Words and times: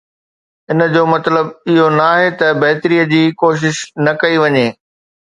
ان 0.69 0.79
جو 0.93 1.03
مطلب 1.15 1.45
اهو 1.71 1.85
ناهي 1.99 2.29
ته 2.39 2.47
بهتري 2.61 2.97
جي 3.11 3.19
ڪوشش 3.41 3.75
نه 4.05 4.11
ڪئي 4.21 4.35
وڃي. 4.43 4.65